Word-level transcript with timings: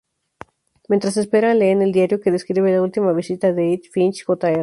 Mientras 0.89 1.15
esperan, 1.15 1.59
leen 1.59 1.83
el 1.83 1.91
diario 1.91 2.19
que 2.19 2.31
describe 2.31 2.71
la 2.71 2.81
última 2.81 3.13
visita 3.13 3.53
de 3.53 3.67
Edith 3.67 3.91
Finch 3.91 4.23
Jr. 4.25 4.59